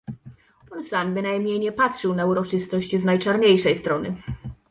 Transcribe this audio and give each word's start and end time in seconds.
On 0.71 0.83
sam 0.83 1.13
bynajmniej 1.13 1.59
nie 1.59 1.71
patrzył 1.71 2.15
na 2.15 2.25
uroczystość 2.25 2.95
z 2.95 3.03
najczarniejszej 3.03 3.75
strony. 3.75 4.23